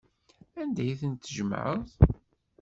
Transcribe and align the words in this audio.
Anda 0.61 0.81
ay 0.85 0.91
tent-tjemɛeḍ? 0.99 1.79